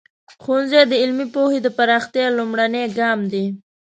ښوونځی 0.43 0.81
د 0.87 0.93
علمي 1.01 1.27
پوهې 1.35 1.59
د 1.63 1.67
پراختیا 1.77 2.27
لومړنی 2.37 2.83
ګام 2.97 3.19
دی. 3.33 3.45